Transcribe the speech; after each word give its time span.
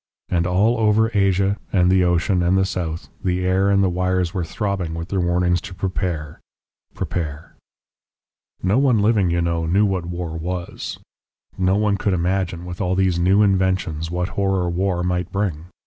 And 0.29 0.47
all 0.47 0.79
over 0.79 1.11
Asia, 1.13 1.59
and 1.71 1.91
the 1.91 2.03
ocean, 2.03 2.41
and 2.41 2.57
the 2.57 2.65
south, 2.65 3.09
the 3.23 3.45
air 3.45 3.69
and 3.69 3.83
the 3.83 3.87
wires 3.89 4.33
were 4.33 4.43
throbbing 4.43 4.95
with 4.95 5.09
their 5.09 5.19
warnings 5.21 5.61
to 5.61 5.75
prepare 5.75 6.39
prepare. 6.95 7.53
"No 8.63 8.79
one 8.79 8.97
living, 8.97 9.29
you 9.29 9.43
know, 9.43 9.67
knew 9.67 9.85
what 9.85 10.07
war 10.07 10.35
was; 10.35 10.97
no 11.55 11.75
one 11.75 11.97
could 11.97 12.13
imagine, 12.15 12.65
with 12.65 12.81
all 12.81 12.95
these 12.95 13.19
new 13.19 13.43
inventions, 13.43 14.09
what 14.09 14.29
horror 14.29 14.67
war 14.71 15.03
might 15.03 15.31
bring. 15.31 15.65